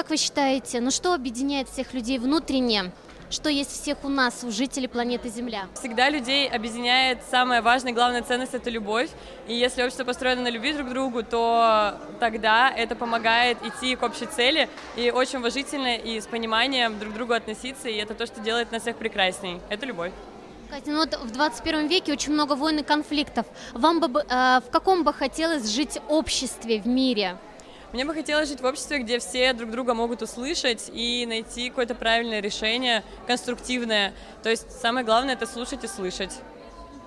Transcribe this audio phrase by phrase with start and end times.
[0.00, 2.90] как вы считаете, ну что объединяет всех людей внутренне?
[3.28, 5.66] Что есть всех у нас, у жителей планеты Земля?
[5.74, 9.10] Всегда людей объединяет самая важная, главная ценность– это любовь.
[9.46, 14.02] И если общество построено на любви друг к другу, то тогда это помогает идти к
[14.02, 17.90] общей цели и очень уважительно и с пониманием друг к другу относиться.
[17.90, 19.60] И это то, что делает нас всех прекрасней.
[19.68, 20.12] Это любовь.
[20.70, 23.44] Катя, ну вот в 21 веке очень много войн и конфликтов.
[23.74, 27.36] Вам бы э, в каком бы хотелось жить обществе в мире?
[27.92, 31.96] Мне бы хотелось жить в обществе, где все друг друга могут услышать и найти какое-то
[31.96, 34.14] правильное решение, конструктивное.
[34.42, 36.32] То есть самое главное это слушать и слышать.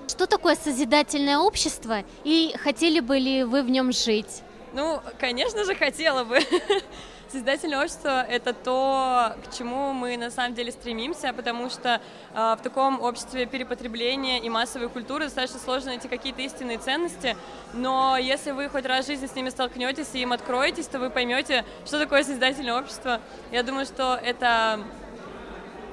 [0.09, 4.41] Что такое созидательное общество и хотели бы ли вы в нем жить?
[4.73, 6.39] Ну, конечно же, хотела бы.
[7.33, 11.99] Созидательное общество— это то, к чему мы на самом деле стремимся, потому что
[12.31, 17.35] э, в таком обществе перепотребления и массовой культуры достаточно сложно найти какие-то истинные ценности,
[17.73, 21.09] но если вы хоть раз в жизни с ними столкнетесь и им откроетесь, то вы
[21.09, 23.19] поймете, что такое созидательное общество.
[23.51, 24.81] Я думаю, что это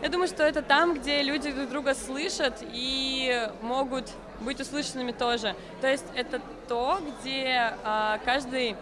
[0.03, 4.11] я думаю, что это там, где люди друг друга слышат и могут
[4.41, 5.57] быть услышанными тоже.
[5.81, 8.77] То есть это то, где э, каждый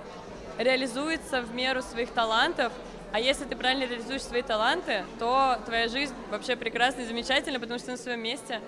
[0.59, 2.73] реализуется в меру своих талантов,
[3.13, 7.79] а если ты правильно реализуешь свои таланты, то твоя жизнь вообще прекрасна и замечательна, потому
[7.79, 8.61] что ты на своем месте.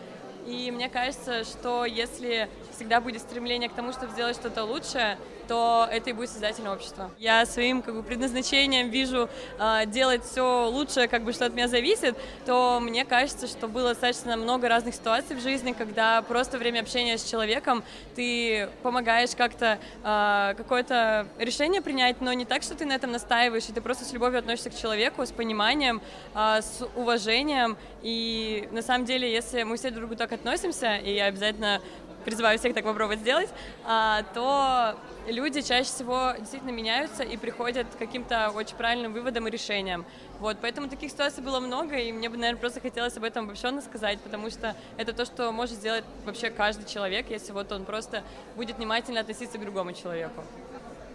[0.46, 5.18] И мне кажется, что если всегда будет стремление к тому, чтобы сделать что-то лучшее,
[5.50, 7.10] то это и будет создательное общество.
[7.18, 11.66] Я своим как бы, предназначением вижу э, делать все лучшее, как бы, что от меня
[11.66, 16.78] зависит, то мне кажется, что было достаточно много разных ситуаций в жизни, когда просто время
[16.78, 17.82] общения с человеком
[18.14, 23.68] ты помогаешь как-то э, какое-то решение принять, но не так, что ты на этом настаиваешь,
[23.68, 26.00] и ты просто с любовью относишься к человеку, с пониманием,
[26.32, 27.76] э, с уважением.
[28.02, 31.80] И на самом деле, если мы все друг к другу так относимся, и я обязательно
[32.24, 33.48] призываю всех так попробовать сделать,
[33.84, 34.96] а, то
[35.28, 40.04] люди чаще всего действительно меняются и приходят к каким-то очень правильным выводам и решениям.
[40.38, 43.82] Вот, поэтому таких ситуаций было много, и мне бы, наверное, просто хотелось об этом обобщенно
[43.82, 48.22] сказать, потому что это то, что может сделать вообще каждый человек, если вот он просто
[48.56, 50.42] будет внимательно относиться к другому человеку.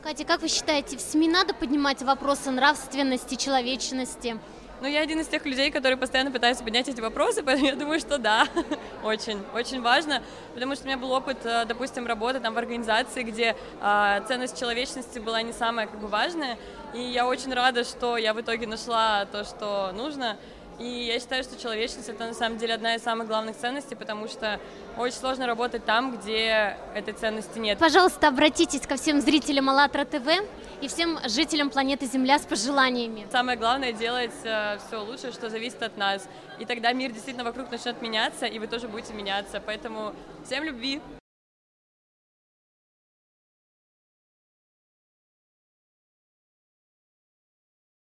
[0.04, 4.38] Катя, как вы считаете, в СМИ надо поднимать вопросы нравственности, человечности?
[4.82, 8.00] Ну, я один из тех людей, которые постоянно пытаются поднять эти вопросы, поэтому я думаю,
[8.00, 8.46] что да,
[9.04, 10.22] очень, очень важно,
[10.54, 14.60] потому что у меня был опыт, э, допустим, работы там в организации, где э, ценность
[14.60, 16.58] человечности была не самая как бы важная,
[16.94, 20.38] и я очень рада, что я в итоге нашла то, что нужно,
[20.80, 24.28] и я считаю, что человечность это на самом деле одна из самых главных ценностей, потому
[24.28, 24.60] что
[24.98, 27.80] очень сложно работать там, где этой ценности нет.
[27.80, 30.28] Пожалуйста, обратитесь ко всем зрителям АЛЛАТРА ТВ
[30.82, 33.28] и всем жителям планеты Земля с пожеланиями.
[33.32, 36.28] Самое главное делать э, все лучше, что зависит от нас.
[36.60, 39.62] И тогда мир действительно вокруг начнет меняться, и вы тоже будете меняться.
[39.66, 40.14] Поэтому
[40.46, 41.02] всем любви!